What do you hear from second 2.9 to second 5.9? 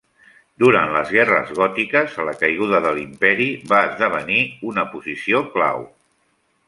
l'Imperi va esdevenir una posició clau.